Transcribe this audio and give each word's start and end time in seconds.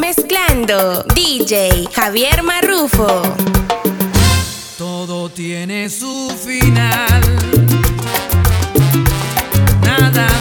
Mezclando 0.00 1.04
DJ 1.14 1.88
Javier 1.92 2.42
Marrufo. 2.42 3.22
Todo 4.76 5.28
tiene 5.30 5.88
su 5.88 6.30
final. 6.44 7.22
Nada. 9.82 10.33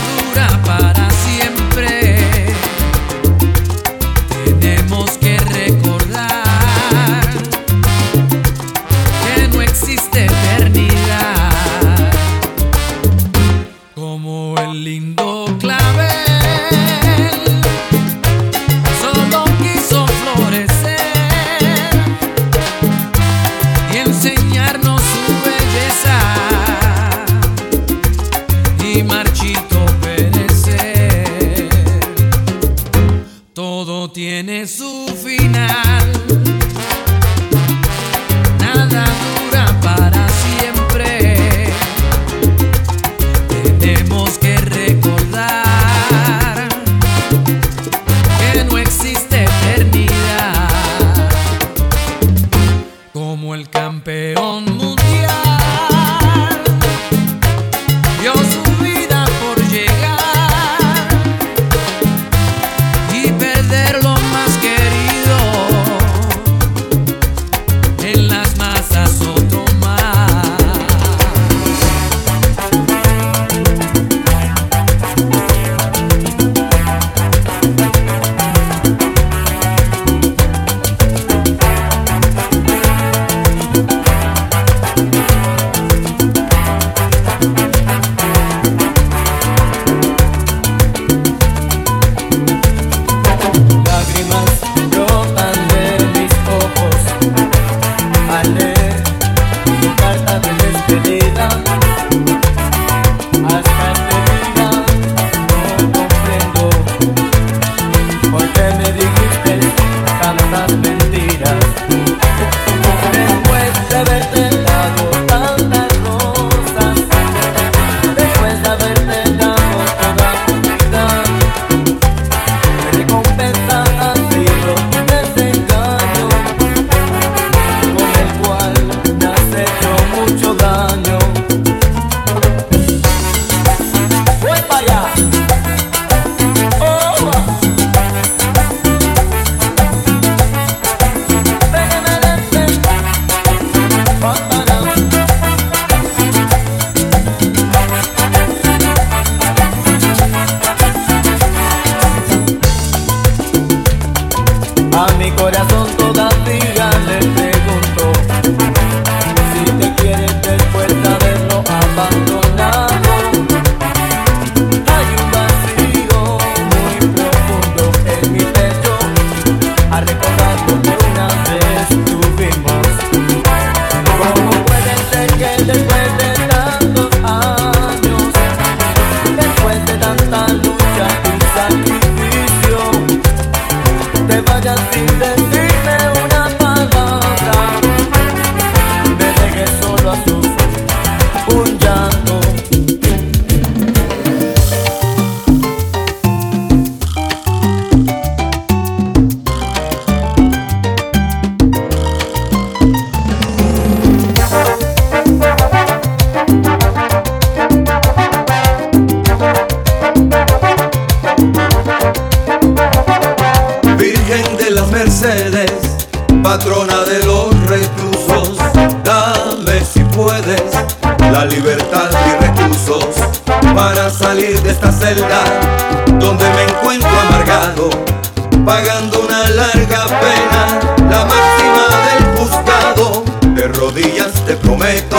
pagando 228.65 229.21
una 229.21 229.49
larga 229.49 230.05
pena, 230.05 230.79
la 231.09 231.25
máxima 231.25 231.85
del 232.07 232.37
juzgado. 232.37 233.23
De 233.55 233.67
rodillas 233.67 234.31
te 234.45 234.55
prometo 234.55 235.17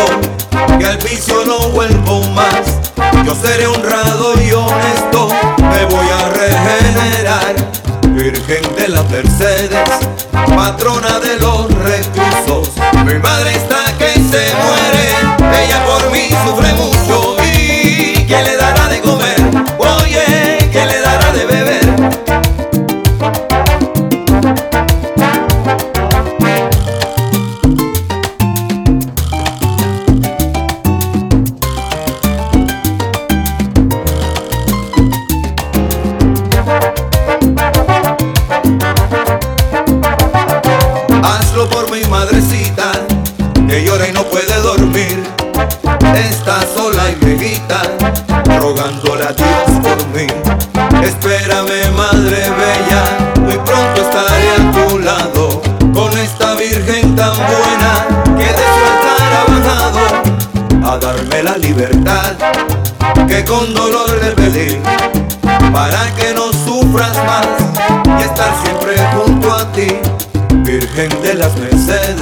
que 0.78 0.86
al 0.86 0.98
vicio 0.98 1.44
no 1.44 1.68
vuelvo 1.70 2.22
más. 2.30 2.80
Yo 3.24 3.34
seré 3.34 3.66
honrado 3.66 4.34
y 4.40 4.52
honesto, 4.52 5.28
me 5.58 5.84
voy 5.86 6.06
a 6.08 6.28
regenerar. 6.30 7.54
Virgen 8.08 8.74
de 8.76 8.88
las 8.88 9.08
Mercedes, 9.10 9.90
patrona 10.54 11.18
de 11.20 11.36
los 11.40 11.66
reclusos, 11.72 12.70
mi 13.04 13.14
madre 13.14 13.56
está 13.56 13.73
con 63.54 63.72
dolor 63.72 64.20
de 64.20 64.32
pedir 64.32 64.80
para 65.72 66.12
que 66.16 66.34
no 66.34 66.52
sufras 66.52 67.16
más 67.24 67.46
y 68.18 68.22
estar 68.22 68.52
siempre 68.64 68.96
junto 69.14 69.52
a 69.52 69.70
ti. 69.72 69.86
Virgen 70.64 71.10
de 71.22 71.34
las 71.34 71.56
Mercedes, 71.58 72.16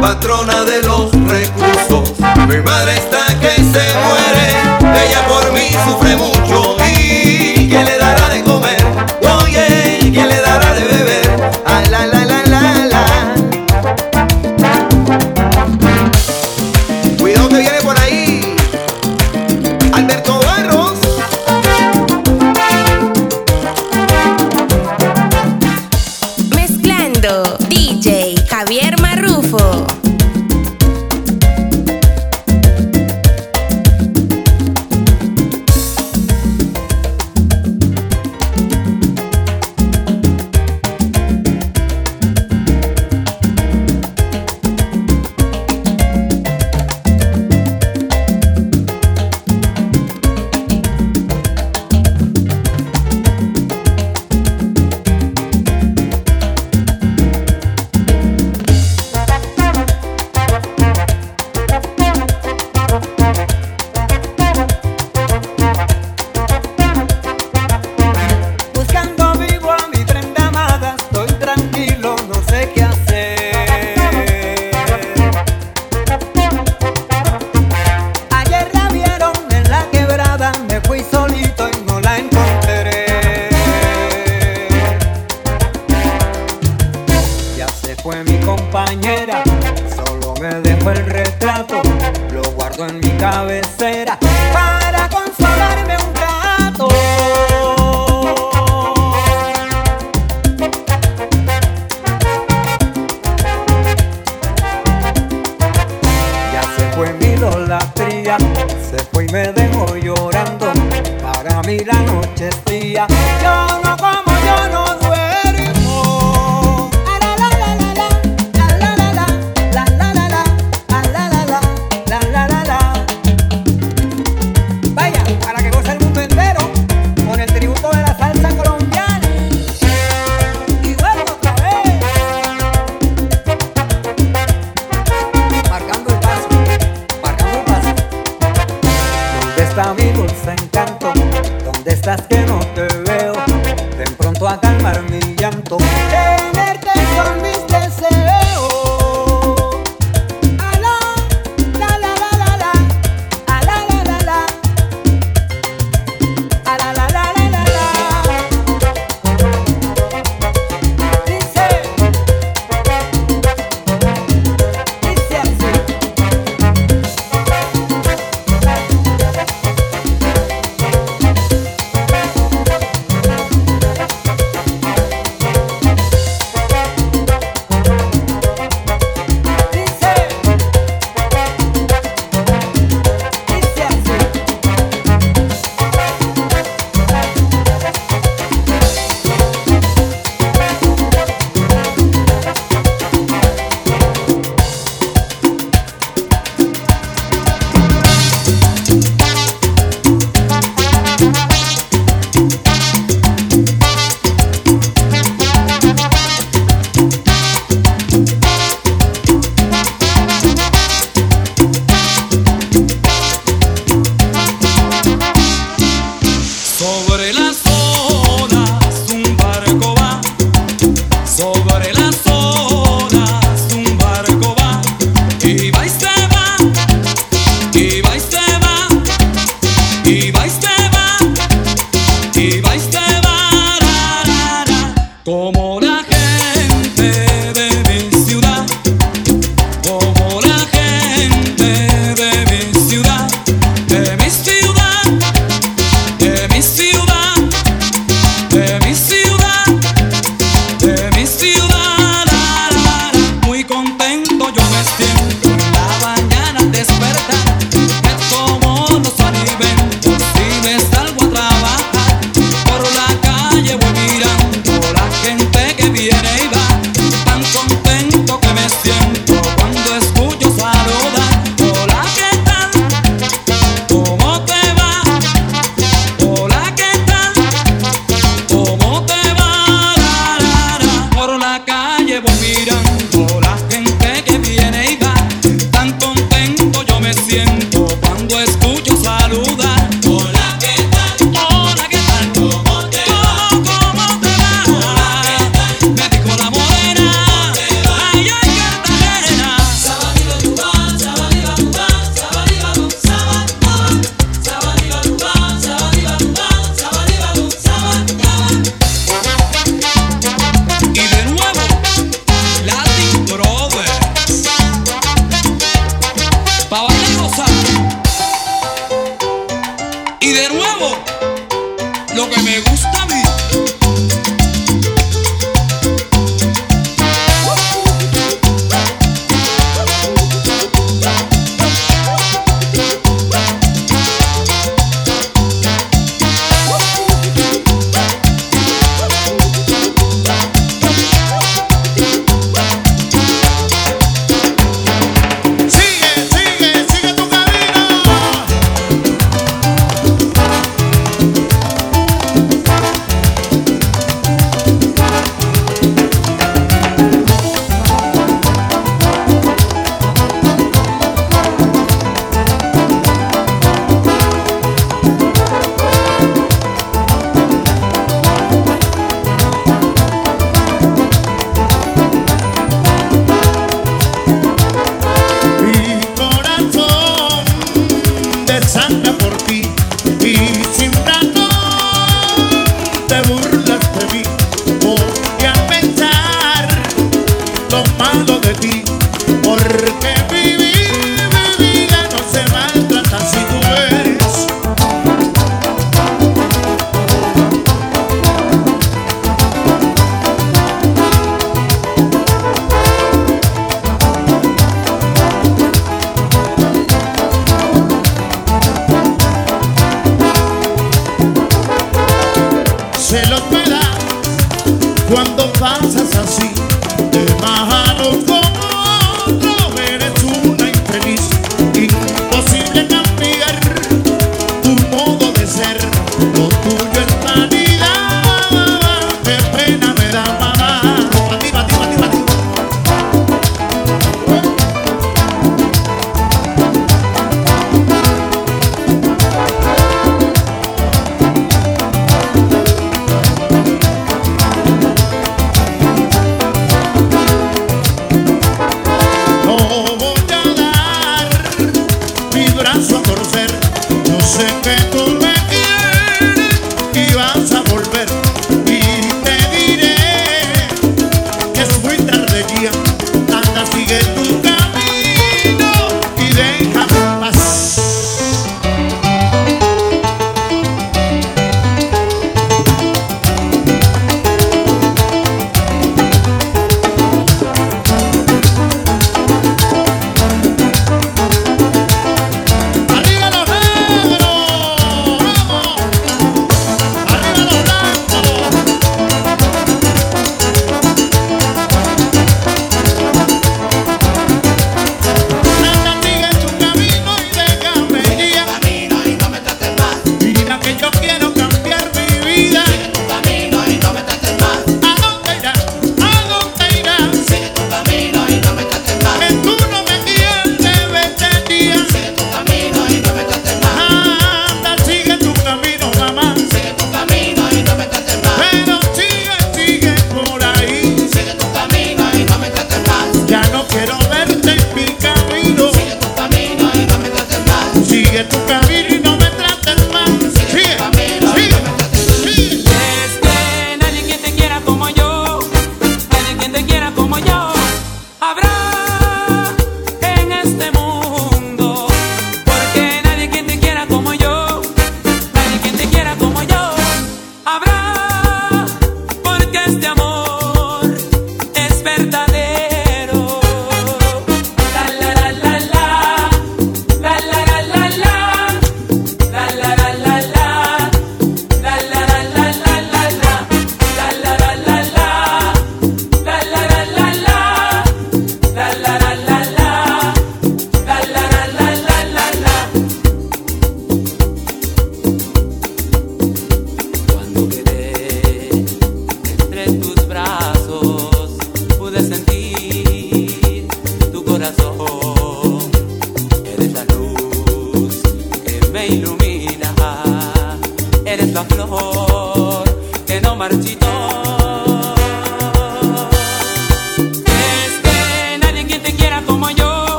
patrona 0.00 0.64
de 0.64 0.82
los 0.82 1.12
recursos, 1.28 2.14
mi 2.48 2.56
madre 2.62 2.96
está 2.96 3.19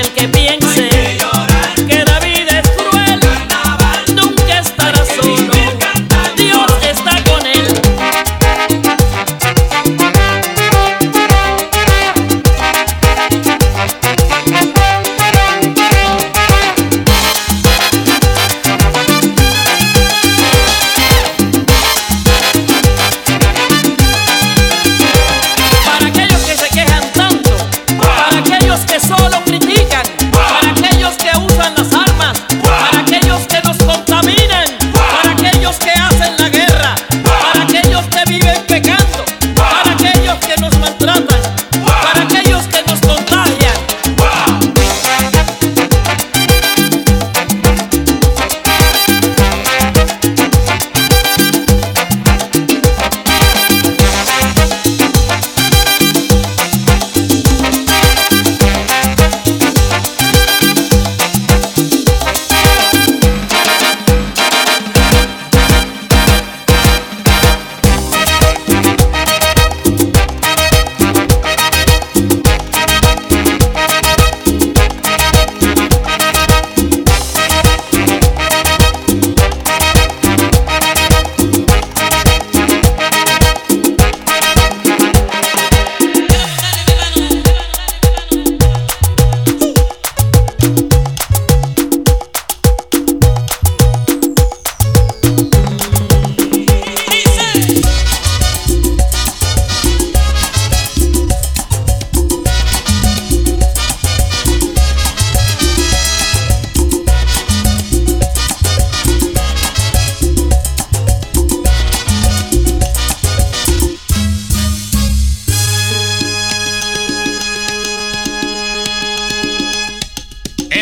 el 0.00 0.12
que 0.12 0.39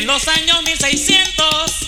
los 0.09 0.27
años 0.27 0.63
1600 0.63 1.88